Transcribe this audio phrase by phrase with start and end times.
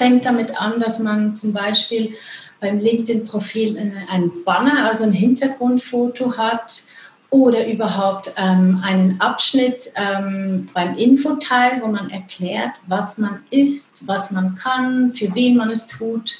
[0.00, 2.14] fängt damit an, dass man zum Beispiel
[2.58, 6.84] beim LinkedIn-Profil ein Banner, also ein Hintergrundfoto hat
[7.28, 14.30] oder überhaupt ähm, einen Abschnitt ähm, beim Infoteil, wo man erklärt, was man ist, was
[14.30, 16.38] man kann, für wen man es tut.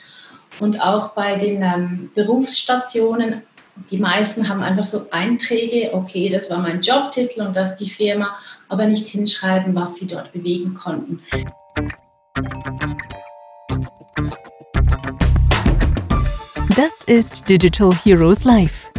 [0.58, 3.42] Und auch bei den ähm, Berufsstationen,
[3.90, 8.36] die meisten haben einfach so Einträge, okay, das war mein Jobtitel und das die Firma,
[8.70, 11.20] aber nicht hinschreiben, was sie dort bewegen konnten.
[16.76, 18.92] Das ist Digital Heroes Live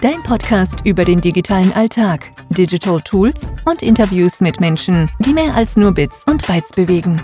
[0.00, 5.76] Dein Podcast über den digitalen Alltag, Digital Tools und Interviews mit Menschen, die mehr als
[5.76, 7.22] nur Bits und Bytes bewegen.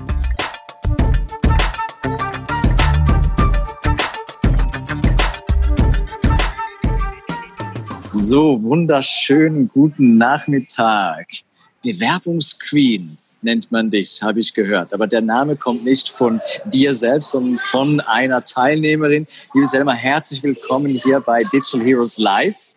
[8.12, 11.27] So, wunderschönen guten Nachmittag.
[11.82, 14.92] Bewerbungsqueen nennt man dich, habe ich gehört.
[14.92, 19.27] Aber der Name kommt nicht von dir selbst, sondern von einer Teilnehmerin.
[19.55, 22.75] Liebe Selma, herzlich willkommen hier bei Digital Heroes Live.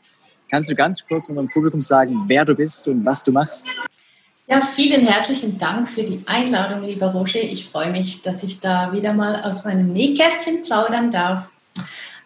[0.50, 3.70] Kannst du ganz kurz unserem Publikum sagen, wer du bist und was du machst?
[4.48, 7.42] Ja, vielen herzlichen Dank für die Einladung, lieber Roger.
[7.42, 11.50] Ich freue mich, dass ich da wieder mal aus meinem Nähkästchen plaudern darf.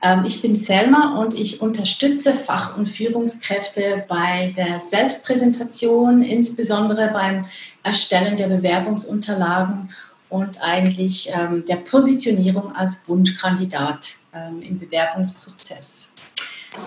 [0.02, 7.46] Ähm, ich bin Selma und ich unterstütze Fach- und Führungskräfte bei der Selbstpräsentation, insbesondere beim
[7.84, 9.90] Erstellen der Bewerbungsunterlagen
[10.30, 16.12] und eigentlich ähm, der Positionierung als Wunschkandidat ähm, im Bewerbungsprozess.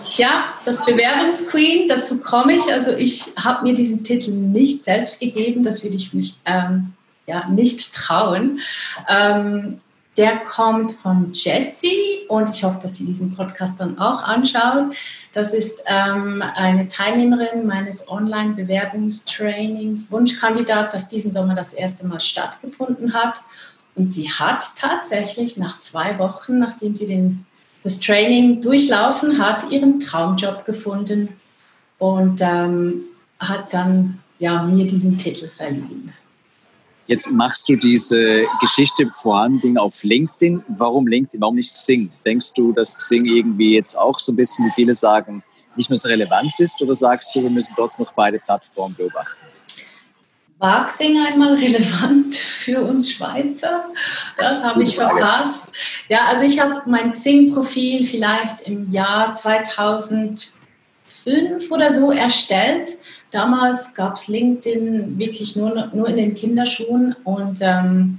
[0.07, 2.71] Tja, das Bewerbungsqueen, dazu komme ich.
[2.71, 6.93] Also ich habe mir diesen Titel nicht selbst gegeben, das würde ich mich ähm,
[7.25, 8.59] ja, nicht trauen.
[9.07, 9.79] Ähm,
[10.19, 14.93] der kommt von Jessie und ich hoffe, dass sie diesen Podcast dann auch anschaut.
[15.31, 23.13] Das ist ähm, eine Teilnehmerin meines Online-Bewerbungstrainings, Wunschkandidat, das diesen Sommer das erste Mal stattgefunden
[23.13, 23.39] hat.
[23.95, 27.45] Und sie hat tatsächlich nach zwei Wochen, nachdem sie den,
[27.83, 31.29] das Training durchlaufen hat, ihren Traumjob gefunden
[31.97, 33.03] und ähm,
[33.39, 36.11] hat dann ja, mir diesen Titel verliehen.
[37.09, 40.63] Jetzt machst du diese Geschichte vor allen Dingen auf LinkedIn.
[40.67, 41.41] Warum LinkedIn?
[41.41, 42.11] Warum nicht Xing?
[42.23, 45.41] Denkst du, dass Xing irgendwie jetzt auch so ein bisschen, wie viele sagen,
[45.75, 46.79] nicht mehr so relevant ist?
[46.83, 49.39] Oder sagst du, wir müssen trotzdem noch beide Plattformen beobachten?
[50.59, 53.85] War Xing einmal relevant für uns Schweizer?
[54.37, 55.73] Das habe ich verpasst.
[56.09, 59.33] Ja, also ich habe mein Xing-Profil vielleicht im Jahr
[61.29, 62.97] 2005 oder so erstellt
[63.31, 68.17] Damals gab es LinkedIn wirklich nur, nur in den Kinderschuhen und ähm,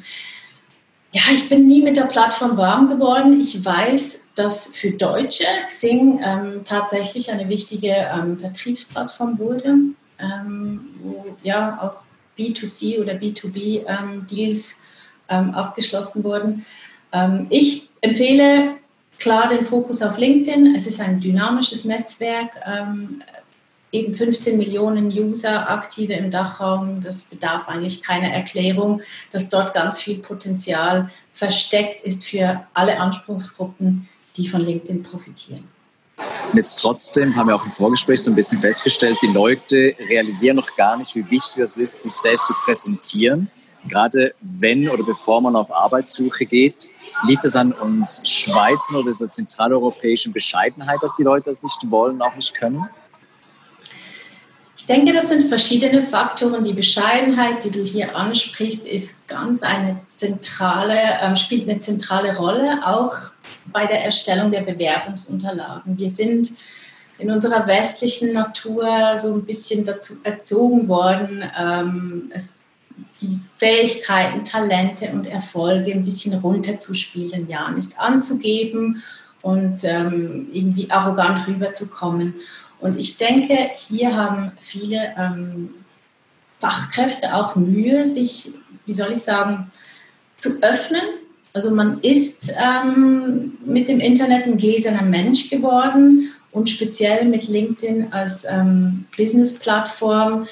[1.12, 3.40] ja, ich bin nie mit der Plattform warm geworden.
[3.40, 9.74] Ich weiß, dass für Deutsche Xing ähm, tatsächlich eine wichtige ähm, Vertriebsplattform wurde,
[10.20, 12.04] ähm, wo ja auch
[12.38, 14.82] B2C oder B2B ähm, Deals
[15.28, 16.64] ähm, abgeschlossen wurden.
[17.48, 18.76] ich empfehle
[19.20, 20.74] klar den Fokus auf LinkedIn.
[20.74, 22.56] Es ist ein dynamisches Netzwerk
[23.92, 27.00] eben 15 Millionen User aktive im Dachraum.
[27.00, 34.08] Das bedarf eigentlich keiner Erklärung, dass dort ganz viel Potenzial versteckt ist für alle Anspruchsgruppen,
[34.36, 35.64] die von LinkedIn profitieren.
[36.52, 40.56] Und jetzt trotzdem haben wir auch im Vorgespräch so ein bisschen festgestellt, die Leute realisieren
[40.56, 43.50] noch gar nicht, wie wichtig es ist, sich selbst zu präsentieren.
[43.88, 46.88] Gerade wenn oder bevor man auf Arbeitssuche geht,
[47.26, 52.20] liegt es an uns Schweizern oder dieser zentraleuropäischen Bescheidenheit, dass die Leute das nicht wollen,
[52.22, 52.88] auch nicht können?
[54.76, 56.64] Ich denke, das sind verschiedene Faktoren.
[56.64, 62.80] Die Bescheidenheit, die du hier ansprichst, ist ganz eine zentrale, äh, spielt eine zentrale Rolle,
[62.84, 63.14] auch
[63.66, 65.96] bei der Erstellung der Bewerbungsunterlagen.
[65.96, 66.50] Wir sind
[67.18, 72.54] in unserer westlichen Natur so ein bisschen dazu erzogen worden, ähm, es,
[73.20, 79.02] die Fähigkeiten, Talente und Erfolge ein bisschen runterzuspielen, ja, nicht anzugeben
[79.42, 82.34] und ähm, irgendwie arrogant rüberzukommen.
[82.80, 85.70] Und ich denke, hier haben viele ähm,
[86.60, 88.52] Fachkräfte auch Mühe, sich,
[88.86, 89.70] wie soll ich sagen,
[90.38, 91.02] zu öffnen.
[91.52, 98.12] Also man ist ähm, mit dem Internet ein gläserner Mensch geworden und speziell mit LinkedIn
[98.12, 100.46] als ähm, Business-Plattform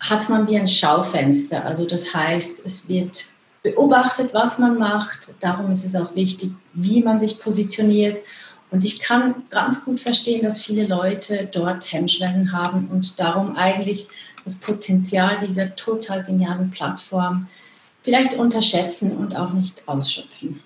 [0.00, 1.64] hat man wie ein Schaufenster.
[1.64, 3.26] Also das heißt, es wird
[3.62, 5.34] beobachtet, was man macht.
[5.40, 8.18] Darum ist es auch wichtig, wie man sich positioniert.
[8.70, 14.06] Und ich kann ganz gut verstehen, dass viele Leute dort Hemmschwellen haben und darum eigentlich
[14.44, 17.48] das Potenzial dieser total genialen Plattform
[18.02, 20.60] vielleicht unterschätzen und auch nicht ausschöpfen.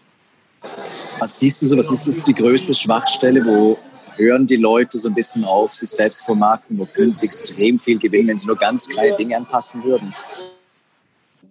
[1.18, 3.78] Was siehst du so, was ist das die größte Schwachstelle, wo
[4.20, 7.99] hören die Leute so ein bisschen auf, sich selbst vermarkten, wo können sie extrem viel
[7.99, 10.14] gewinnen, wenn sie nur ganz kleine Dinge anpassen würden?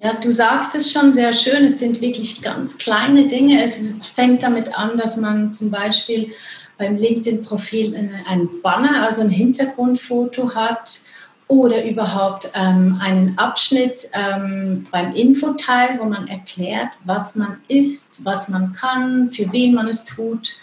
[0.02, 1.66] Ja, du sagst es schon sehr schön.
[1.66, 3.64] Es sind wirklich ganz kleine Dinge.
[3.64, 3.82] Es
[4.16, 6.32] fängt damit an, dass man zum Beispiel
[6.78, 11.02] beim LinkedIn-Profil ein Banner, also ein Hintergrundfoto hat
[11.50, 18.50] oder überhaupt ähm, einen Abschnitt ähm, beim Infoteil, wo man erklärt, was man ist, was
[18.50, 20.54] man kann, für wen man es tut.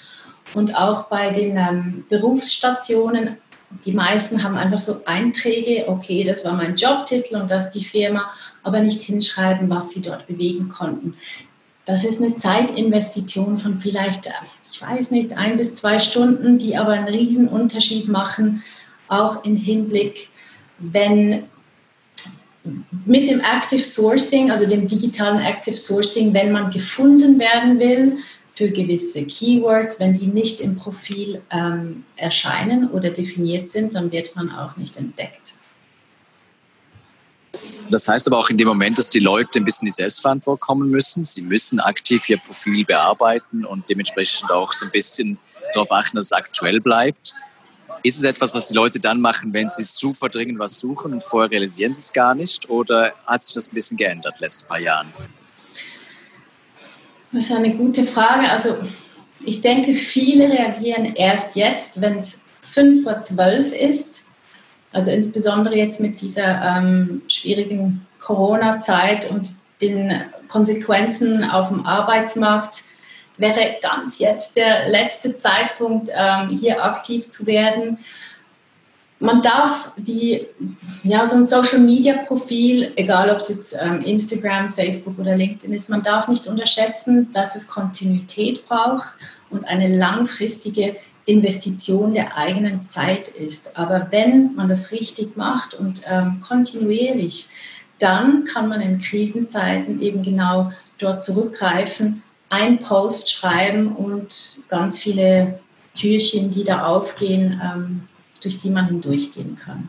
[0.54, 3.36] Und auch bei den ähm, Berufsstationen
[3.84, 8.30] die meisten haben einfach so Einträge, okay, das war mein Jobtitel und das die Firma,
[8.62, 11.14] aber nicht hinschreiben, was sie dort bewegen konnten.
[11.84, 14.28] Das ist eine Zeitinvestition von vielleicht,
[14.68, 18.62] ich weiß nicht, ein bis zwei Stunden, die aber einen riesen Unterschied machen,
[19.08, 20.30] auch im Hinblick,
[20.78, 21.44] wenn
[23.04, 28.18] mit dem Active Sourcing, also dem digitalen Active Sourcing, wenn man gefunden werden will,
[28.56, 30.00] für gewisse Keywords.
[30.00, 34.96] Wenn die nicht im Profil ähm, erscheinen oder definiert sind, dann wird man auch nicht
[34.96, 35.52] entdeckt.
[37.90, 40.90] Das heißt aber auch in dem Moment, dass die Leute ein bisschen die Selbstverantwortung kommen
[40.90, 41.22] müssen.
[41.22, 45.38] Sie müssen aktiv ihr Profil bearbeiten und dementsprechend auch so ein bisschen
[45.72, 47.34] darauf achten, dass es aktuell bleibt.
[48.02, 51.22] Ist es etwas, was die Leute dann machen, wenn sie super dringend was suchen und
[51.22, 52.68] vorher realisieren sie es gar nicht?
[52.68, 55.12] Oder hat sich das ein bisschen geändert in den letzten paar Jahren?
[57.32, 58.48] Das ist eine gute Frage.
[58.50, 58.76] Also
[59.44, 64.26] ich denke, viele reagieren erst jetzt, wenn es fünf vor zwölf ist.
[64.92, 69.48] Also insbesondere jetzt mit dieser ähm, schwierigen Corona-Zeit und
[69.80, 72.84] den Konsequenzen auf dem Arbeitsmarkt
[73.36, 77.98] wäre ganz jetzt der letzte Zeitpunkt, ähm, hier aktiv zu werden
[79.18, 80.46] man darf die,
[81.02, 85.72] ja, so ein Social Media Profil, egal ob es jetzt ähm, Instagram, Facebook oder LinkedIn
[85.72, 89.14] ist, man darf nicht unterschätzen, dass es Kontinuität braucht
[89.50, 93.76] und eine langfristige Investition der eigenen Zeit ist.
[93.76, 97.48] Aber wenn man das richtig macht und ähm, kontinuierlich,
[97.98, 105.58] dann kann man in Krisenzeiten eben genau dort zurückgreifen, ein Post schreiben und ganz viele
[105.94, 108.08] Türchen, die da aufgehen, ähm,
[108.40, 109.88] durch die man hindurchgehen kann.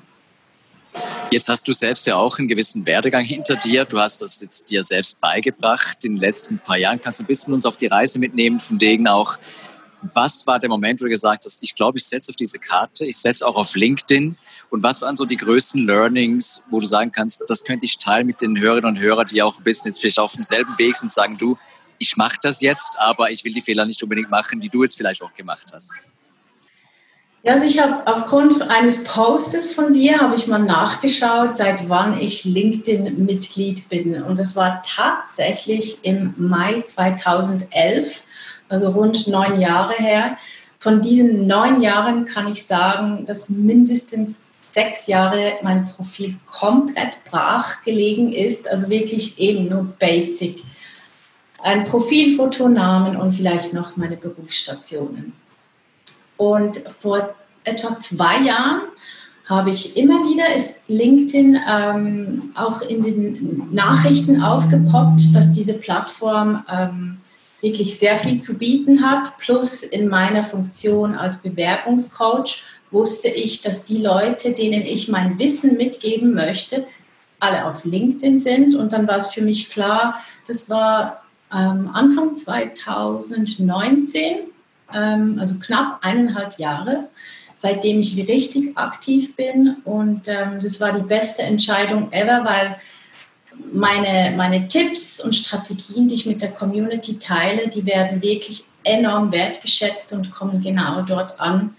[1.30, 3.86] Jetzt hast du selbst ja auch einen gewissen Werdegang hinter dir.
[3.86, 7.02] Du hast das jetzt dir selbst beigebracht in den letzten paar Jahren.
[7.02, 9.38] Kannst du ein bisschen uns auf die Reise mitnehmen, von denen auch,
[10.14, 13.06] was war der Moment, wo du gesagt hast, ich glaube, ich setze auf diese Karte,
[13.06, 14.38] ich setze auch auf LinkedIn.
[14.70, 18.28] Und was waren so die größten Learnings, wo du sagen kannst, das könnte ich teilen
[18.28, 21.12] mit den Hörerinnen und Hörern, die auch ein bisschen jetzt vielleicht auf demselben Weg sind
[21.12, 21.58] sagen, du,
[22.00, 24.96] ich mache das jetzt, aber ich will die Fehler nicht unbedingt machen, die du jetzt
[24.96, 25.94] vielleicht auch gemacht hast.
[27.44, 32.20] Ja, also ich habe aufgrund eines Postes von dir habe ich mal nachgeschaut, seit wann
[32.20, 34.22] ich LinkedIn-Mitglied bin.
[34.22, 38.24] Und das war tatsächlich im Mai 2011,
[38.70, 40.38] also rund neun Jahre her.
[40.80, 47.84] Von diesen neun Jahren kann ich sagen, dass mindestens sechs Jahre mein Profil komplett brach
[47.84, 50.64] gelegen ist, also wirklich eben nur Basic.
[51.60, 55.34] Ein Profilfoto, Namen und vielleicht noch meine Berufsstationen.
[56.38, 58.82] Und vor etwa zwei Jahren
[59.46, 66.64] habe ich immer wieder, ist LinkedIn ähm, auch in den Nachrichten aufgepoppt, dass diese Plattform
[66.70, 67.18] ähm,
[67.62, 69.38] wirklich sehr viel zu bieten hat.
[69.38, 72.62] Plus in meiner Funktion als Bewerbungscoach
[72.92, 76.86] wusste ich, dass die Leute, denen ich mein Wissen mitgeben möchte,
[77.40, 78.76] alle auf LinkedIn sind.
[78.76, 81.24] Und dann war es für mich klar, das war
[81.54, 84.40] ähm, Anfang 2019,
[84.94, 87.10] ähm, also knapp eineinhalb Jahre,
[87.56, 89.78] seitdem ich richtig aktiv bin.
[89.84, 92.78] Und ähm, das war die beste Entscheidung ever, weil
[93.74, 99.32] meine, meine Tipps und Strategien, die ich mit der Community teile, die werden wirklich enorm
[99.32, 101.76] wertgeschätzt und kommen genau dort an,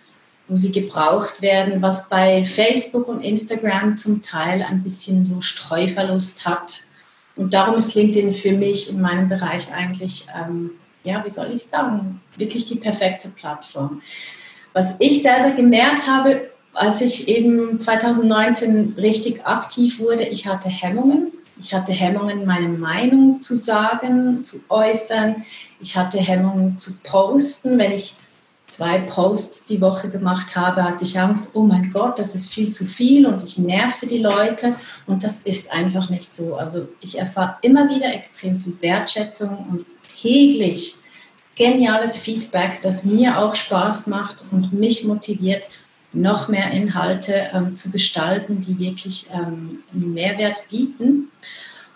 [0.49, 6.47] wo sie gebraucht werden, was bei Facebook und Instagram zum Teil ein bisschen so Streuverlust
[6.47, 6.83] hat.
[7.37, 10.71] Und darum ist LinkedIn für mich in meinem Bereich eigentlich ähm,
[11.09, 14.03] ja, wie soll ich sagen, wirklich die perfekte Plattform.
[14.73, 21.33] Was ich selber gemerkt habe, als ich eben 2019 richtig aktiv wurde, ich hatte Hemmungen.
[21.61, 25.45] Ich hatte Hemmungen, meine Meinung zu sagen, zu äußern.
[25.81, 27.79] Ich hatte Hemmungen zu posten.
[27.79, 28.15] Wenn ich
[28.69, 32.71] zwei Posts die Woche gemacht habe, hatte ich Angst, oh mein Gott, das ist viel
[32.71, 34.77] zu viel und ich nerve die Leute.
[35.07, 36.55] Und das ist einfach nicht so.
[36.55, 39.87] Also ich erfahre immer wieder extrem viel Wertschätzung und
[40.21, 40.97] täglich
[41.55, 45.65] geniales Feedback, das mir auch Spaß macht und mich motiviert,
[46.13, 51.31] noch mehr Inhalte ähm, zu gestalten, die wirklich ähm, einen Mehrwert bieten.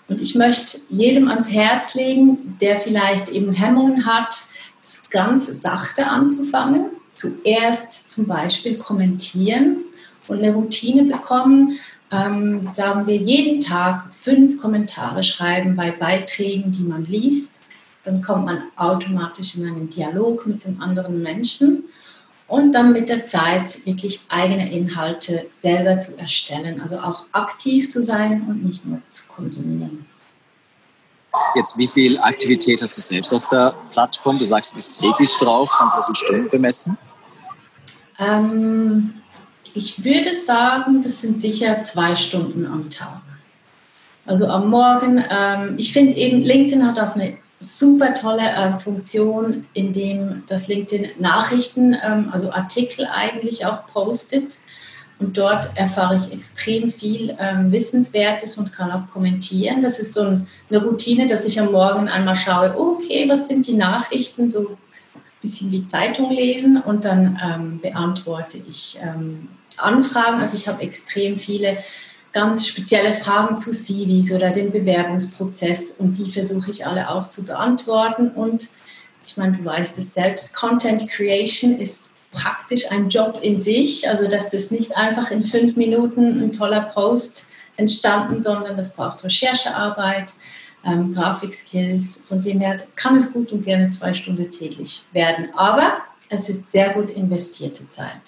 [0.08, 4.34] Und ich möchte jedem ans Herz legen, der vielleicht eben Hemmungen hat,
[4.82, 6.86] das ganz sachte anzufangen.
[7.14, 9.78] Zuerst zum Beispiel kommentieren
[10.28, 11.78] und eine Routine bekommen,
[12.10, 17.61] ähm, sagen wir, jeden Tag fünf Kommentare schreiben bei Beiträgen, die man liest.
[18.04, 21.84] Dann kommt man automatisch in einen Dialog mit den anderen Menschen
[22.48, 26.80] und dann mit der Zeit wirklich eigene Inhalte selber zu erstellen.
[26.80, 30.06] Also auch aktiv zu sein und nicht nur zu konsumieren.
[31.54, 34.38] Jetzt, wie viel Aktivität hast du selbst auf der Plattform?
[34.38, 35.70] Du sagst, du bist täglich drauf.
[35.78, 36.98] Kannst du das in Stunden bemessen?
[38.18, 39.14] Ähm,
[39.74, 43.22] ich würde sagen, das sind sicher zwei Stunden am Tag.
[44.26, 45.24] Also am Morgen.
[45.30, 50.68] Ähm, ich finde eben, LinkedIn hat auch eine super tolle ähm, Funktion, in dem das
[50.68, 54.58] LinkedIn Nachrichten, ähm, also Artikel eigentlich auch postet.
[55.18, 59.80] Und dort erfahre ich extrem viel ähm, Wissenswertes und kann auch kommentieren.
[59.80, 63.66] Das ist so ein, eine Routine, dass ich am Morgen einmal schaue, okay, was sind
[63.68, 64.76] die Nachrichten, so ein
[65.40, 70.40] bisschen wie Zeitung lesen und dann ähm, beantworte ich ähm, Anfragen.
[70.40, 71.78] Also ich habe extrem viele
[72.32, 77.44] ganz spezielle Fragen zu CVs oder dem Bewerbungsprozess und die versuche ich alle auch zu
[77.44, 78.30] beantworten.
[78.30, 78.68] Und
[79.24, 84.08] ich meine, du weißt es selbst, Content Creation ist praktisch ein Job in sich.
[84.08, 89.22] Also das ist nicht einfach in fünf Minuten ein toller Post entstanden, sondern das braucht
[89.22, 90.32] Recherchearbeit,
[90.84, 92.24] ähm, Grafikskills.
[92.26, 95.48] Von dem her kann es gut und gerne zwei Stunden täglich werden.
[95.54, 95.98] Aber
[96.30, 98.20] es ist sehr gut investierte Zeit.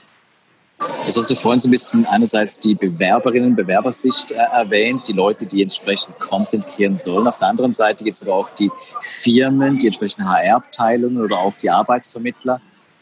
[1.07, 5.45] Jetzt hast du vorhin so ein bisschen einerseits die Bewerberinnen, Bewerbersicht äh, erwähnt, die Leute,
[5.45, 7.27] die entsprechend Content kreieren sollen.
[7.27, 8.71] Auf der anderen Seite geht es aber auch die
[9.03, 12.61] Firmen, die entsprechenden HR-Abteilungen oder auch die Arbeitsvermittler.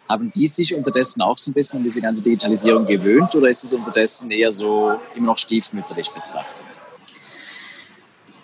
[0.08, 3.62] Haben die sich unterdessen auch so ein bisschen an diese ganze Digitalisierung gewöhnt oder ist
[3.62, 6.66] es unterdessen eher so immer noch stiefmütterlich betrachtet?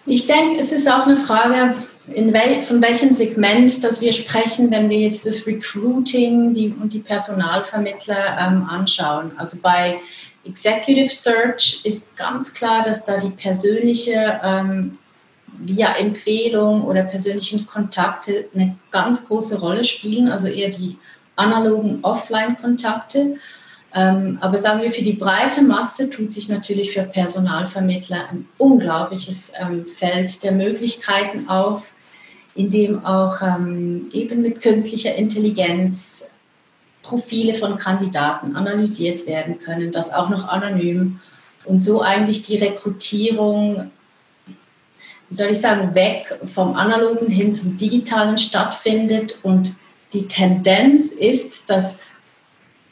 [0.07, 1.75] Ich denke, es ist auch eine Frage,
[2.15, 7.01] wel von welchem Segment das wir sprechen, wenn wir jetzt das Recruiting die, und die
[7.01, 9.33] Personalvermittler ähm, anschauen.
[9.37, 9.99] Also bei
[10.45, 14.99] Executive Search ist ganz klar, dass da die persönliche ähm,
[15.59, 20.97] via Empfehlung oder persönlichen Kontakte eine ganz große Rolle spielen, also eher die
[21.37, 23.37] analogen Offline-Kontakte.
[23.95, 29.53] Ähm, aber sagen wir, für die breite Masse tut sich natürlich für Personalvermittler ein unglaubliches
[29.61, 31.93] ähm, Feld der Möglichkeiten auf,
[32.59, 36.29] in dem auch ähm, eben mit künstlicher Intelligenz
[37.03, 41.21] Profile von Kandidaten analysiert werden können, das auch noch anonym.
[41.67, 43.93] Und so eigentlich die Rekrutierung,
[45.29, 49.39] wie soll ich sagen, weg vom analogen hin zum digitalen stattfindet.
[49.45, 49.77] Und
[50.13, 51.99] die Tendenz ist, dass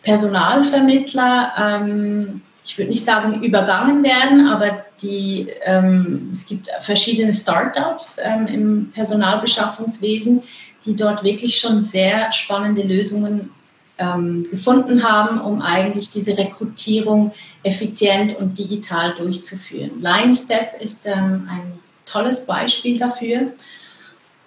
[0.04, 8.18] Personalvermittler, ähm, ich würde nicht sagen übergangen werden, aber die, ähm, es gibt verschiedene Startups
[8.22, 10.42] ähm, im Personalbeschaffungswesen,
[10.84, 13.50] die dort wirklich schon sehr spannende Lösungen
[13.98, 17.32] ähm, gefunden haben, um eigentlich diese Rekrutierung
[17.62, 20.00] effizient und digital durchzuführen.
[20.00, 23.52] LineStep ist ähm, ein tolles Beispiel dafür.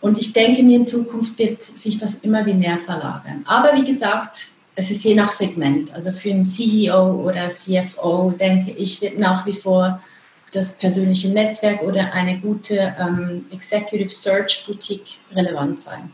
[0.02, 3.44] Und ich denke mir, in Zukunft wird sich das immer wie mehr verlagern.
[3.46, 5.93] Aber wie gesagt, es ist je nach Segment.
[5.93, 10.01] Also für einen CEO oder CFO, denke ich, wird nach wie vor
[10.53, 16.12] das persönliche Netzwerk oder eine gute ähm, Executive Search Boutique relevant sein.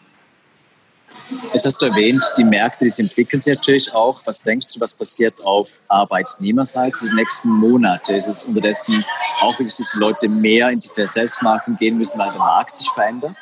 [1.53, 4.21] Jetzt hast du erwähnt, die Märkte, die entwickeln sich natürlich auch.
[4.25, 8.15] Was denkst du, was passiert auf Arbeitnehmerseite die nächsten Monate?
[8.15, 9.05] Ist es unterdessen
[9.41, 12.89] auch wirklich, dass die Leute mehr in die Selbstmarketing gehen müssen, weil der Markt sich
[12.89, 13.37] verändert?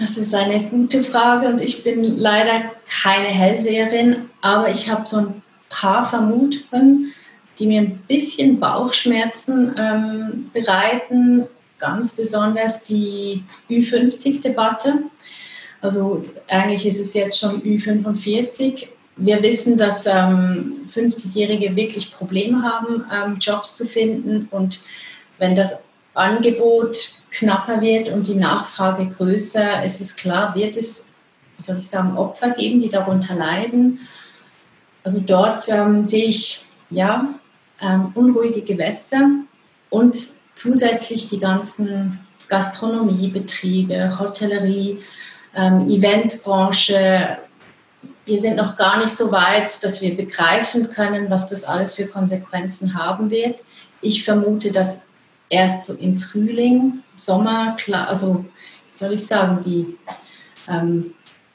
[0.00, 5.18] Das ist eine gute Frage und ich bin leider keine Hellseherin, aber ich habe so
[5.18, 7.12] ein paar Vermutungen,
[7.58, 11.46] die mir ein bisschen Bauchschmerzen ähm, bereiten,
[11.78, 15.02] ganz besonders die Ü50-Debatte.
[15.82, 18.86] Also eigentlich ist es jetzt schon Ü45.
[19.16, 24.80] Wir wissen, dass ähm, 50-Jährige wirklich Probleme haben, ähm, Jobs zu finden und
[25.36, 25.74] wenn das
[26.14, 31.08] Angebot knapper wird und die Nachfrage größer, ist es klar, wird es,
[31.58, 34.00] soll ich sagen, Opfer geben, die darunter leiden.
[35.04, 37.28] Also dort ähm, sehe ich ja
[37.80, 39.28] ähm, unruhige Gewässer
[39.88, 40.16] und
[40.54, 42.18] zusätzlich die ganzen
[42.48, 45.00] Gastronomiebetriebe, Hotellerie,
[45.54, 47.38] ähm, Eventbranche.
[48.24, 52.06] Wir sind noch gar nicht so weit, dass wir begreifen können, was das alles für
[52.06, 53.60] Konsequenzen haben wird.
[54.00, 55.02] Ich vermute, dass
[55.50, 58.46] erst so im Frühling, Sommer, klar, also
[58.92, 59.98] soll ich sagen, die,
[60.68, 61.12] ähm,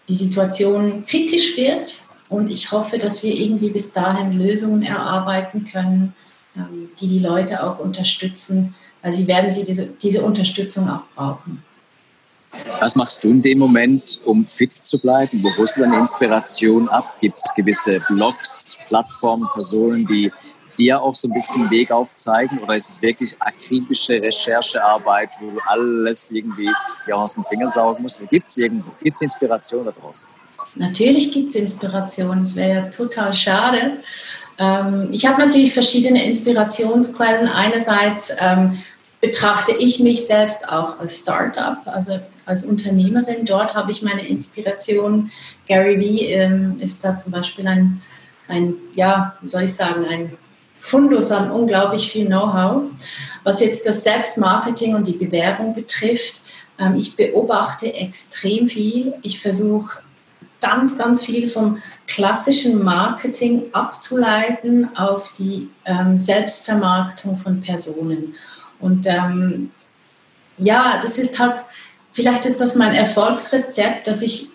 [0.08, 2.00] die Situation kritisch wird.
[2.30, 6.14] Und ich hoffe, dass wir irgendwie bis dahin Lösungen erarbeiten können,
[6.56, 11.64] ähm, die die Leute auch unterstützen, weil sie werden sie diese, diese Unterstützung auch brauchen.
[12.80, 15.44] Was machst du in dem Moment, um fit zu bleiben?
[15.44, 17.18] Wo holst du deine Inspiration ab?
[17.22, 20.32] Gibt es gewisse Blogs, Plattformen, Personen, die
[20.78, 25.60] dir auch so ein bisschen Weg aufzeigen oder ist es wirklich akribische Recherchearbeit, wo du
[25.66, 26.70] alles irgendwie
[27.08, 28.28] ja, aus den Fingern saugen musst?
[28.30, 30.30] Gibt es irgendwo, gibt es Inspiration daraus?
[30.76, 33.98] Natürlich gibt es Inspiration, es wäre ja total schade.
[34.58, 37.48] Ähm, ich habe natürlich verschiedene Inspirationsquellen.
[37.48, 38.78] Einerseits ähm,
[39.22, 43.46] betrachte ich mich selbst auch als Startup, also als Unternehmerin.
[43.46, 45.32] Dort habe ich meine Inspiration.
[45.68, 48.02] Gary Vee ähm, ist da zum Beispiel ein,
[48.48, 50.38] ein, ja, wie soll ich sagen, ein
[50.86, 52.84] Fundus an unglaublich viel Know-how.
[53.44, 56.42] Was jetzt das Selbstmarketing und die Bewerbung betrifft,
[56.78, 59.16] ähm, ich beobachte extrem viel.
[59.24, 60.04] Ich versuche
[60.62, 68.36] ganz, ganz viel vom klassischen Marketing abzuleiten auf die ähm, Selbstvermarktung von Personen.
[68.80, 69.72] Und ähm,
[70.60, 71.56] ja, das ist halt,
[72.14, 74.50] vielleicht ist das mein Erfolgsrezept, dass ich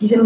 [0.00, 0.20] diese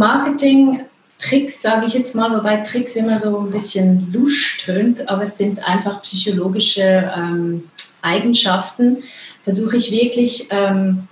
[1.19, 5.37] Marketing-Tricks, sage ich jetzt mal, wobei Tricks immer so ein bisschen lusch tönt, aber es
[5.37, 7.65] sind einfach psychologische ähm,
[8.03, 8.99] Eigenschaften,
[9.43, 11.09] versuche ich wirklich ähm,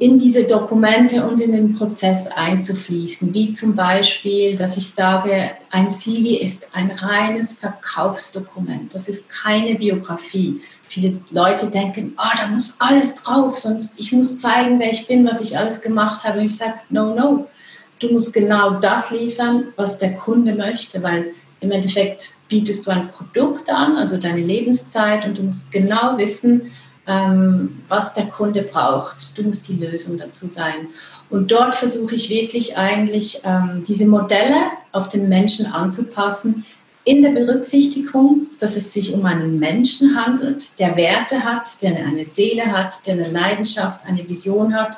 [0.00, 5.88] in diese Dokumente und in den Prozess einzufließen, wie zum Beispiel, dass ich sage, ein
[5.88, 10.60] CV ist ein reines Verkaufsdokument, das ist keine Biografie.
[10.88, 15.26] Viele Leute denken, oh, da muss alles drauf, sonst ich muss zeigen, wer ich bin,
[15.26, 16.38] was ich alles gemacht habe.
[16.40, 17.48] Und ich sage, no, no,
[17.98, 23.08] du musst genau das liefern, was der Kunde möchte, weil im Endeffekt bietest du ein
[23.08, 26.70] Produkt an, also deine Lebenszeit, und du musst genau wissen,
[27.06, 29.36] ähm, was der Kunde braucht.
[29.36, 30.88] Du musst die Lösung dazu sein.
[31.30, 36.64] Und dort versuche ich wirklich eigentlich ähm, diese Modelle auf den Menschen anzupassen,
[37.06, 42.24] in der Berücksichtigung, dass es sich um einen Menschen handelt, der Werte hat, der eine
[42.24, 44.96] Seele hat, der eine Leidenschaft, eine Vision hat.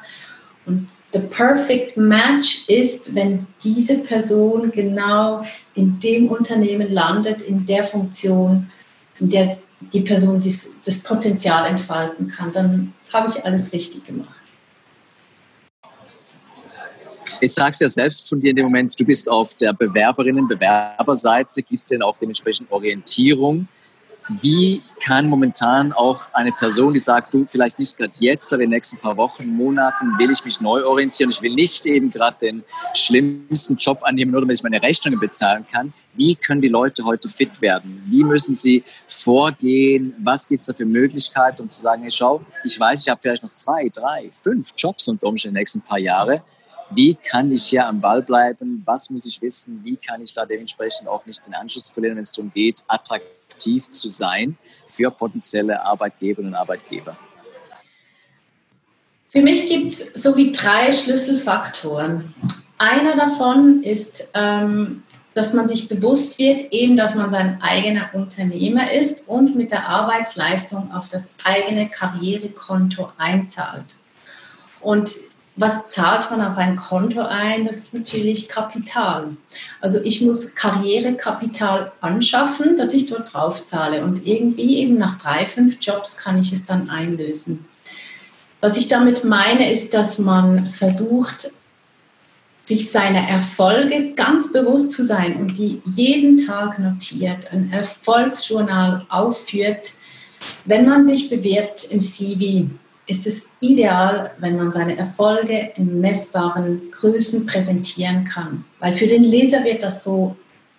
[0.66, 7.84] Und the perfect match ist, wenn diese Person genau in dem Unternehmen landet, in der
[7.84, 8.70] Funktion,
[9.20, 9.56] in der
[9.92, 14.30] die Person dies, das Potenzial entfalten kann, dann habe ich alles richtig gemacht.
[17.40, 20.48] Jetzt sagst du ja selbst von dir in dem Moment, du bist auf der Bewerberinnen-,
[20.48, 23.68] Bewerberseite, gibst denen auch dementsprechend Orientierung.
[24.28, 28.70] Wie kann momentan auch eine Person, die sagt, du vielleicht nicht gerade jetzt, aber in
[28.70, 32.36] den nächsten paar Wochen, Monaten will ich mich neu orientieren, ich will nicht eben gerade
[32.40, 35.92] den schlimmsten Job annehmen, nur damit ich meine Rechnungen bezahlen kann.
[36.14, 38.02] Wie können die Leute heute fit werden?
[38.08, 40.14] Wie müssen sie vorgehen?
[40.18, 43.20] Was gibt es da für Möglichkeiten, um zu sagen, hey, schau, ich weiß, ich habe
[43.22, 46.40] vielleicht noch zwei, drei, fünf Jobs unter Umständen in den nächsten paar Jahren.
[46.90, 48.82] Wie kann ich hier am Ball bleiben?
[48.84, 49.80] Was muss ich wissen?
[49.84, 53.35] Wie kann ich da dementsprechend auch nicht den Anschluss verlieren, wenn es darum geht, attraktiv
[53.56, 57.16] attraktiv zu sein für potenzielle Arbeitgeberinnen und Arbeitgeber?
[59.28, 62.34] Für mich gibt es so wie drei Schlüsselfaktoren.
[62.78, 65.02] Einer davon ist, ähm,
[65.34, 69.88] dass man sich bewusst wird, eben, dass man sein eigener Unternehmer ist und mit der
[69.88, 73.96] Arbeitsleistung auf das eigene Karrierekonto einzahlt.
[74.80, 75.10] Und
[75.56, 77.64] was zahlt man auf ein Konto ein?
[77.64, 79.36] Das ist natürlich Kapital.
[79.80, 84.04] Also ich muss Karrierekapital anschaffen, dass ich dort drauf zahle.
[84.04, 87.64] Und irgendwie eben nach drei, fünf Jobs kann ich es dann einlösen.
[88.60, 91.50] Was ich damit meine, ist, dass man versucht,
[92.66, 99.92] sich seiner Erfolge ganz bewusst zu sein und die jeden Tag notiert, ein Erfolgsjournal aufführt,
[100.64, 102.70] wenn man sich bewirbt im CV
[103.06, 109.22] ist es ideal, wenn man seine Erfolge in messbaren Größen präsentieren kann, weil für den
[109.22, 110.36] Leser wird das so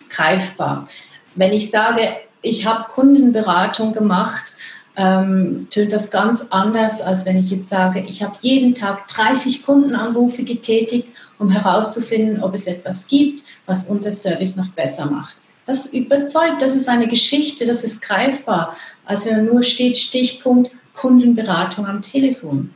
[0.10, 0.88] greifbar.
[1.36, 2.02] Wenn ich sage,
[2.42, 4.54] ich habe Kundenberatung gemacht,
[4.98, 9.64] ähm, tönt das ganz anders, als wenn ich jetzt sage, ich habe jeden Tag 30
[9.64, 15.38] Kundenanrufe getätigt, um herauszufinden, ob es etwas gibt, was unser Service noch besser macht.
[15.68, 21.86] Das überzeugt, das ist eine Geschichte, das ist greifbar, als wenn nur steht Stichpunkt Kundenberatung
[21.86, 22.74] am Telefon.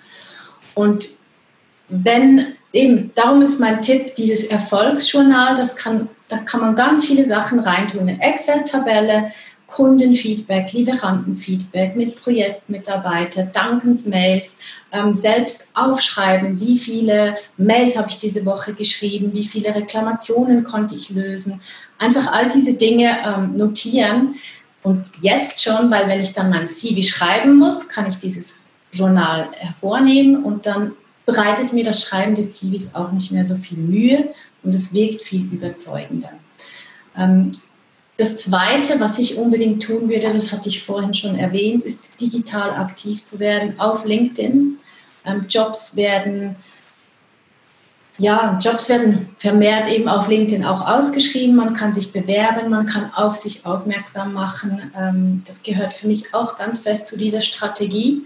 [0.74, 1.10] Und
[1.90, 7.26] wenn eben, darum ist mein Tipp, dieses Erfolgsjournal, das kann, da kann man ganz viele
[7.26, 8.02] Sachen reintun.
[8.02, 9.32] Eine Excel-Tabelle,
[9.68, 14.58] Kundenfeedback, Lieferantenfeedback mit Projektmitarbeiter, Dankensmails,
[14.92, 20.96] ähm, selbst aufschreiben, wie viele Mails habe ich diese Woche geschrieben, wie viele Reklamationen konnte
[20.96, 21.62] ich lösen.
[21.98, 24.36] Einfach all diese Dinge ähm, notieren.
[24.84, 28.56] Und jetzt schon, weil wenn ich dann mein CV schreiben muss, kann ich dieses
[28.92, 30.94] Journal hervornehmen und dann
[31.26, 35.22] bereitet mir das Schreiben des CVs auch nicht mehr so viel Mühe und es wirkt
[35.22, 36.32] viel überzeugender.
[37.16, 37.52] Ähm,
[38.18, 42.72] das Zweite, was ich unbedingt tun würde, das hatte ich vorhin schon erwähnt, ist digital
[42.72, 44.78] aktiv zu werden auf LinkedIn.
[45.26, 46.56] Ähm, Jobs werden
[48.18, 51.56] ja, Jobs werden vermehrt eben auf LinkedIn auch ausgeschrieben.
[51.56, 54.92] Man kann sich bewerben, man kann auf sich aufmerksam machen.
[54.96, 58.26] Ähm, das gehört für mich auch ganz fest zu dieser Strategie.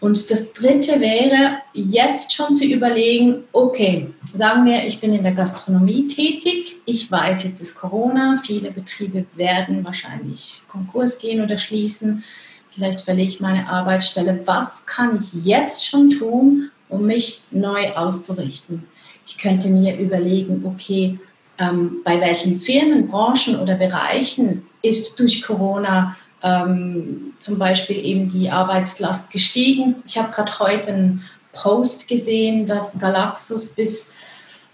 [0.00, 5.34] Und das Dritte wäre, jetzt schon zu überlegen, okay, sagen wir, ich bin in der
[5.34, 12.22] Gastronomie tätig, ich weiß, jetzt ist Corona, viele Betriebe werden wahrscheinlich Konkurs gehen oder schließen,
[12.70, 14.40] vielleicht verlege ich meine Arbeitsstelle.
[14.44, 18.84] Was kann ich jetzt schon tun, um mich neu auszurichten?
[19.28, 21.18] Ich könnte mir überlegen, okay,
[21.58, 28.50] ähm, bei welchen Firmen, Branchen oder Bereichen ist durch Corona ähm, zum Beispiel eben die
[28.50, 29.96] Arbeitslast gestiegen.
[30.06, 34.12] Ich habe gerade heute einen Post gesehen, dass Galaxus bis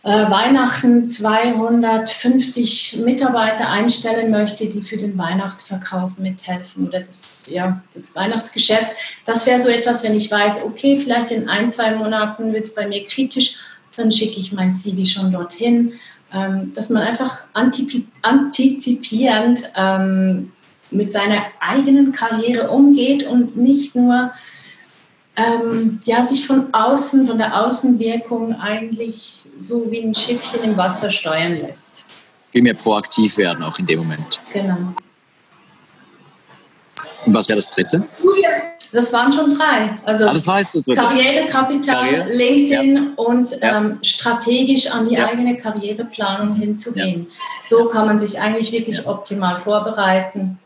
[0.03, 8.15] äh, Weihnachten 250 Mitarbeiter einstellen möchte, die für den Weihnachtsverkauf mithelfen oder das, ja, das
[8.15, 8.93] Weihnachtsgeschäft.
[9.25, 12.75] Das wäre so etwas, wenn ich weiß, okay, vielleicht in ein, zwei Monaten wird es
[12.75, 13.57] bei mir kritisch
[13.97, 15.95] dann schicke ich mein CV schon dorthin.
[16.35, 20.51] Ähm, dass man einfach antizipierend ähm,
[20.91, 24.33] mit seiner eigenen Karriere umgeht und nicht nur
[25.37, 31.11] ähm, ja, sich von außen, von der Außenwirkung eigentlich so wie ein Schiffchen im Wasser
[31.11, 32.05] steuern lässt.
[32.51, 34.41] Viel mehr proaktiv werden auch in dem Moment.
[34.53, 34.93] Genau.
[37.27, 38.03] Und was wäre das dritte?
[38.95, 39.99] Das waren schon drei.
[40.05, 42.33] Also Karrierekapital, Karriere?
[42.33, 43.03] LinkedIn ja.
[43.17, 45.27] und ähm, strategisch an die ja.
[45.27, 47.23] eigene Karriereplanung hinzugehen.
[47.23, 47.67] Ja.
[47.67, 50.61] So kann man sich eigentlich wirklich optimal vorbereiten.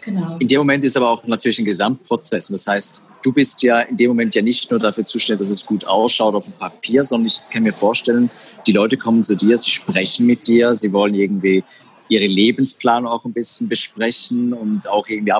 [0.00, 0.36] Genau.
[0.40, 2.48] In dem Moment ist aber auch natürlich ein Gesamtprozess.
[2.48, 5.64] Das heißt, du bist ja in dem Moment ja nicht nur dafür zuständig, dass es
[5.64, 8.28] gut ausschaut auf dem Papier, sondern ich kann mir vorstellen,
[8.66, 11.62] die Leute kommen zu dir, sie sprechen mit dir, sie wollen irgendwie
[12.08, 15.32] ihre Lebensplanung auch ein bisschen besprechen und auch irgendwie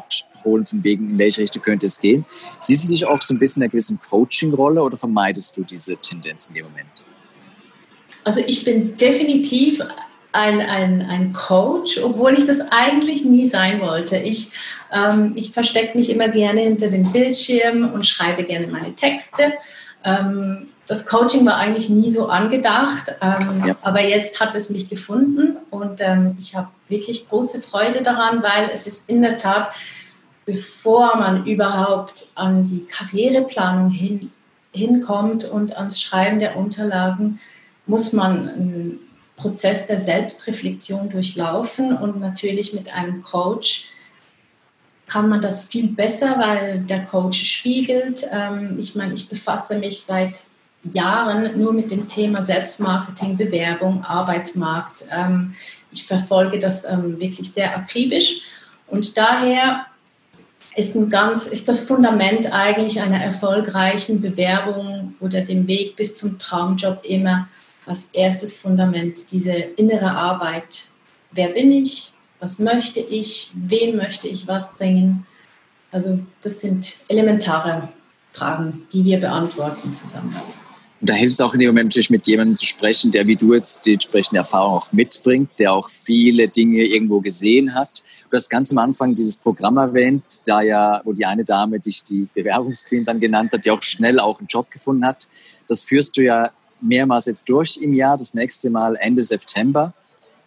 [0.47, 2.25] abholen, von wegen, in welche Richtung könnte es gehen.
[2.59, 5.97] Siehst du dich auch so ein bisschen in einer gewissen Coaching-Rolle oder vermeidest du diese
[5.97, 7.05] Tendenz in dem Moment?
[8.25, 9.81] Also ich bin definitiv
[10.33, 14.19] ein, ein, ein Coach, obwohl ich das eigentlich nie sein wollte.
[14.19, 14.51] Ich,
[14.93, 19.55] ähm, ich verstecke mich immer gerne hinter dem Bildschirm und schreibe gerne meine Texte.
[20.05, 23.77] Ähm, das Coaching war eigentlich nie so angedacht, ähm, ja.
[23.83, 28.71] aber jetzt hat es mich gefunden und ähm, ich habe wirklich große Freude daran, weil
[28.73, 29.73] es ist in der Tat,
[30.47, 34.31] bevor man überhaupt an die Karriereplanung hin,
[34.73, 37.41] hinkommt und ans Schreiben der Unterlagen,
[37.87, 39.01] muss man einen
[39.37, 43.89] Prozess der Selbstreflexion durchlaufen und natürlich mit einem Coach
[45.07, 48.25] kann man das viel besser, weil der Coach spiegelt.
[48.33, 50.35] Ähm, ich meine, ich befasse mich seit
[50.93, 55.05] Jahren nur mit dem Thema Selbstmarketing, Bewerbung, Arbeitsmarkt.
[55.13, 55.55] Ähm,
[55.93, 58.41] ich verfolge das ähm, wirklich sehr akribisch
[58.89, 59.87] und daher
[60.77, 66.39] ist, ein ganz, ist das Fundament eigentlich einer erfolgreichen Bewerbung oder dem Weg bis zum
[66.39, 67.49] Traumjob immer
[67.87, 70.89] als erstes Fundament diese innere Arbeit.
[71.33, 72.13] Wer bin ich?
[72.41, 73.51] Was möchte ich?
[73.55, 75.27] Wem möchte ich was bringen?
[75.91, 77.89] Also das sind elementare
[78.33, 80.37] Fragen, die wir beantworten zusammen.
[81.07, 83.37] Und da hilft es auch in dem Moment natürlich mit jemandem zu sprechen, der wie
[83.37, 88.03] du jetzt die entsprechende Erfahrung auch mitbringt, der auch viele Dinge irgendwo gesehen hat.
[88.29, 92.03] Du hast ganz am Anfang dieses Programm erwähnt, da ja, wo die eine Dame dich
[92.03, 95.29] die Bewerbungsqueen dann genannt hat, die auch schnell auch einen Job gefunden hat.
[95.69, 99.95] Das führst du ja mehrmals jetzt durch im Jahr, das nächste Mal Ende September.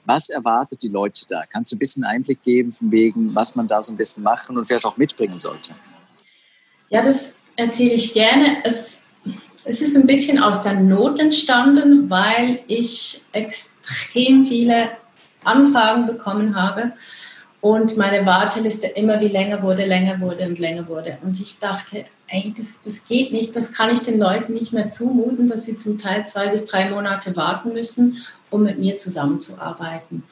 [0.04, 1.46] Was erwartet die Leute da?
[1.50, 4.58] Kannst du ein bisschen Einblick geben, von wegen, was man da so ein bisschen machen
[4.58, 5.72] und vielleicht auch mitbringen sollte?
[6.90, 8.58] Ja, das erzähle ich gerne.
[8.66, 9.06] Es
[9.66, 14.90] es ist ein bisschen aus der Not entstanden, weil ich extrem viele
[15.44, 16.94] Anfragen bekommen habe
[17.62, 21.18] und meine Warteliste immer wie länger wurde, länger wurde und länger wurde.
[21.24, 24.90] Und ich dachte, ey, das, das geht nicht, das kann ich den Leuten nicht mehr
[24.90, 28.18] zumuten, dass sie zum Teil zwei bis drei Monate warten müssen,
[28.50, 30.24] um mit mir zusammenzuarbeiten.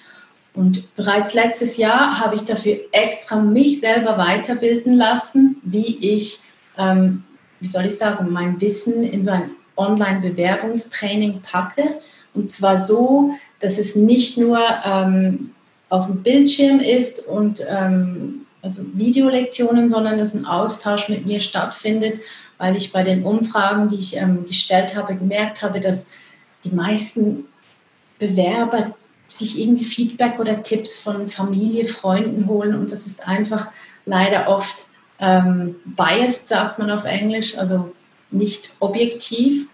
[0.53, 6.39] Und bereits letztes Jahr habe ich dafür extra mich selber weiterbilden lassen, wie ich
[6.77, 7.23] ähm,
[7.59, 11.99] wie soll ich sagen, mein Wissen in so ein Online-Bewerbungstraining packe.
[12.33, 15.51] Und zwar so, dass es nicht nur ähm,
[15.89, 22.19] auf dem Bildschirm ist und ähm, also Videolektionen, sondern dass ein Austausch mit mir stattfindet,
[22.57, 26.09] weil ich bei den Umfragen, die ich ähm, gestellt habe, gemerkt habe, dass
[26.63, 27.45] die meisten
[28.19, 28.95] Bewerber
[29.27, 33.67] sich irgendwie Feedback oder Tipps von Familie, Freunden holen und das ist einfach
[34.05, 34.87] leider oft
[35.19, 37.93] ähm, biased, sagt man auf Englisch, also
[38.31, 39.67] nicht objektiv.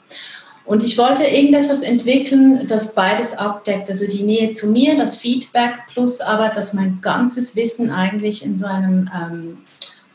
[0.66, 5.88] Und ich wollte irgendetwas entwickeln, das beides abdeckt, also die Nähe zu mir, das Feedback,
[5.92, 9.58] plus aber, dass mein ganzes Wissen eigentlich in so einem ähm,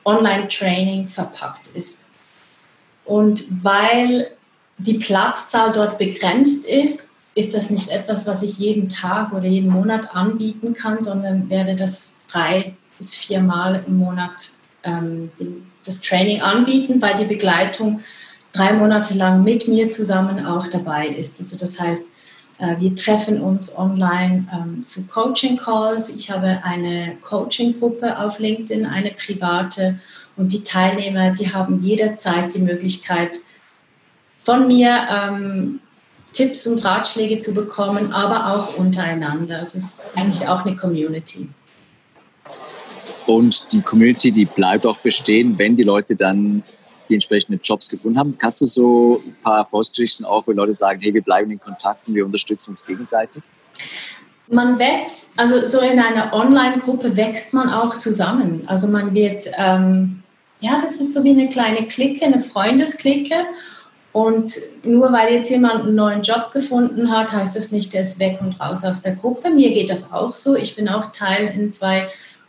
[0.05, 2.09] Online-Training verpackt ist.
[3.05, 4.31] Und weil
[4.79, 9.71] die Platzzahl dort begrenzt ist, ist das nicht etwas, was ich jeden Tag oder jeden
[9.71, 14.51] Monat anbieten kann, sondern werde das drei bis viermal im Monat
[14.89, 15.31] ähm,
[15.85, 18.01] das Training anbieten, weil die Begleitung
[18.53, 21.39] drei Monate lang mit mir zusammen auch dabei ist.
[21.39, 22.07] Also das heißt,
[22.59, 26.09] äh, wir treffen uns online ähm, zu Coaching-Calls.
[26.11, 29.99] Ich habe eine Coaching-Gruppe auf LinkedIn, eine private.
[30.37, 33.39] Und die Teilnehmer, die haben jederzeit die Möglichkeit,
[34.43, 35.81] von mir ähm,
[36.33, 39.61] Tipps und Ratschläge zu bekommen, aber auch untereinander.
[39.61, 41.49] Es ist eigentlich auch eine Community.
[43.29, 46.65] Und die Community, die bleibt auch bestehen, wenn die Leute dann
[47.11, 48.39] die entsprechenden Jobs gefunden haben.
[48.43, 52.09] Hast du so ein paar Erfolgsgeschichten auch, wo Leute sagen, hey, wir bleiben in Kontakt
[52.09, 53.43] und wir unterstützen uns gegenseitig?
[54.47, 58.63] Man wächst, also so in einer Online-Gruppe wächst man auch zusammen.
[58.65, 60.23] Also man wird, ähm,
[60.61, 63.45] ja, das ist so wie eine kleine Clique, eine Freundesklicke.
[64.13, 68.19] Und nur weil jetzt jemand einen neuen Job gefunden hat, heißt das nicht, der ist
[68.21, 69.51] weg und raus aus der Gruppe.
[69.51, 70.57] Mir geht das auch so.
[70.57, 72.09] Ich bin auch Teil in zwei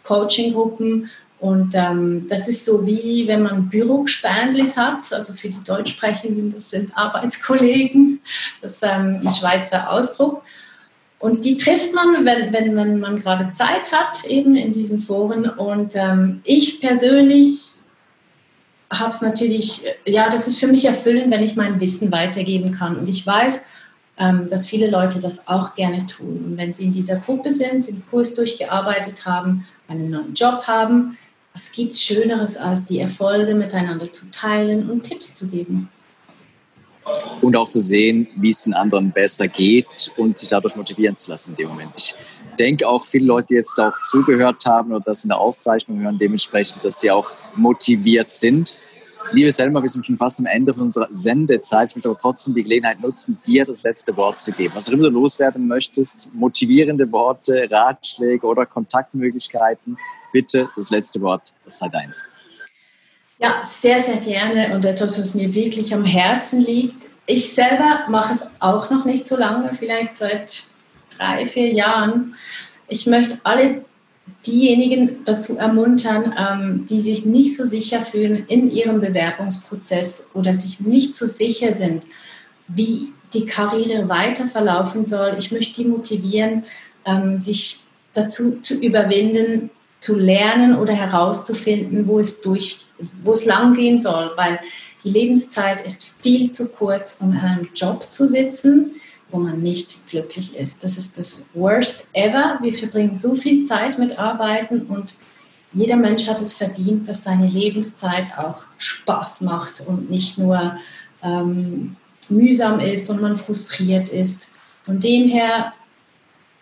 [0.09, 6.53] Coaching-Gruppen und ähm, das ist so wie, wenn man Bürogspendlis hat, also für die Deutschsprechenden,
[6.53, 8.19] das sind Arbeitskollegen,
[8.61, 10.43] das ist ähm, ein Schweizer Ausdruck.
[11.17, 15.49] Und die trifft man, wenn, wenn, wenn man gerade Zeit hat, eben in diesen Foren.
[15.49, 17.75] Und ähm, ich persönlich
[18.91, 22.97] habe es natürlich, ja, das ist für mich erfüllend, wenn ich mein Wissen weitergeben kann.
[22.97, 23.63] Und ich weiß,
[24.19, 26.43] dass viele Leute das auch gerne tun.
[26.45, 31.17] Und wenn sie in dieser Gruppe sind, den Kurs durchgearbeitet haben, einen neuen Job haben,
[31.53, 35.89] was gibt Schöneres, als die Erfolge miteinander zu teilen und Tipps zu geben?
[37.41, 41.31] Und auch zu sehen, wie es den anderen besser geht und sich dadurch motivieren zu
[41.31, 41.91] lassen in dem Moment.
[41.95, 42.15] Ich
[42.59, 46.17] denke auch, viele Leute, die jetzt auch zugehört haben oder das in der Aufzeichnung hören,
[46.19, 48.77] dementsprechend, dass sie auch motiviert sind.
[49.31, 51.89] Liebe Selma, wir sind schon fast am Ende von unserer Sendezeit.
[51.89, 54.73] Ich möchte aber trotzdem die Gelegenheit nutzen, dir das letzte Wort zu geben.
[54.75, 59.97] Was auch immer du loswerden möchtest, motivierende Worte, Ratschläge oder Kontaktmöglichkeiten,
[60.31, 62.29] bitte das letzte Wort, das sei deins.
[63.37, 67.07] Ja, sehr, sehr gerne und etwas, was mir wirklich am Herzen liegt.
[67.25, 70.63] Ich selber mache es auch noch nicht so lange, vielleicht seit
[71.17, 72.35] drei, vier Jahren.
[72.87, 73.85] Ich möchte alle
[74.45, 80.79] diejenigen dazu ermuntern, ähm, die sich nicht so sicher fühlen in ihrem Bewerbungsprozess oder sich
[80.79, 82.03] nicht so sicher sind,
[82.67, 85.35] wie die Karriere weiter verlaufen soll.
[85.37, 86.65] Ich möchte die motivieren,
[87.05, 87.81] ähm, sich
[88.13, 92.85] dazu zu überwinden, zu lernen oder herauszufinden, wo es durch,
[93.23, 94.59] wo es lang gehen soll, weil
[95.03, 98.95] die Lebenszeit ist viel zu kurz, um in einem Job zu sitzen,
[99.31, 100.83] wo man nicht glücklich ist.
[100.83, 102.59] Das ist das Worst ever.
[102.61, 105.15] Wir verbringen so viel Zeit mit Arbeiten und
[105.71, 110.77] jeder Mensch hat es verdient, dass seine Lebenszeit auch Spaß macht und nicht nur
[111.21, 111.95] ähm,
[112.27, 114.49] mühsam ist und man frustriert ist.
[114.83, 115.73] Von dem her,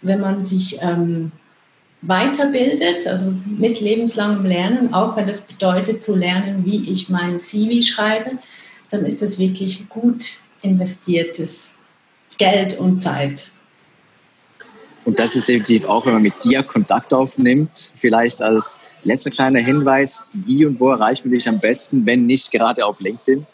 [0.01, 1.31] wenn man sich ähm,
[2.01, 7.81] weiterbildet, also mit lebenslangem Lernen, auch wenn das bedeutet zu lernen, wie ich mein CV
[7.81, 8.31] schreibe,
[8.89, 11.76] dann ist das wirklich gut investiertes
[12.37, 13.51] Geld und Zeit.
[15.05, 19.59] Und das ist definitiv auch, wenn man mit dir Kontakt aufnimmt, vielleicht als letzter kleiner
[19.59, 23.45] Hinweis, wie und wo erreicht man dich am besten, wenn nicht gerade auf LinkedIn?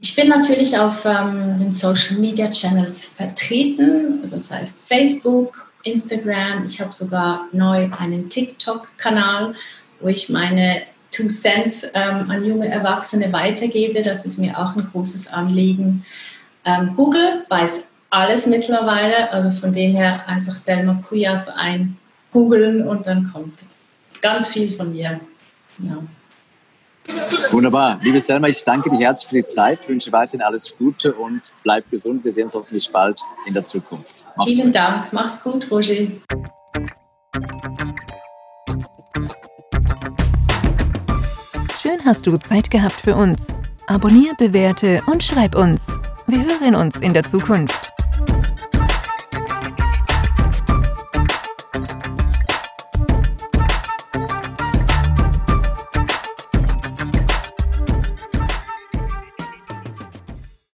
[0.00, 6.66] Ich bin natürlich auf ähm, den Social Media Channels vertreten, also das heißt Facebook, Instagram,
[6.66, 9.54] ich habe sogar neu einen TikTok-Kanal,
[10.00, 14.02] wo ich meine Two Cents ähm, an junge Erwachsene weitergebe.
[14.02, 16.04] Das ist mir auch ein großes Anliegen.
[16.64, 21.96] Ähm, Google weiß alles mittlerweile, also von dem her einfach Selma Kujas ein
[22.32, 23.60] googeln und dann kommt
[24.20, 25.20] ganz viel von mir.
[25.78, 25.98] Ja.
[27.50, 27.98] Wunderbar.
[28.02, 31.90] Liebe Selma, ich danke dir herzlich für die Zeit, wünsche weiterhin alles Gute und bleib
[31.90, 32.22] gesund.
[32.22, 34.24] Wir sehen uns hoffentlich bald in der Zukunft.
[34.36, 34.74] Mach's Vielen gut.
[34.74, 35.12] Dank.
[35.12, 35.94] Mach's gut, Roger.
[41.80, 43.54] Schön hast du Zeit gehabt für uns.
[43.86, 45.90] Abonnier, bewerte und schreib uns.
[46.30, 47.97] Wir hören uns in der Zukunft.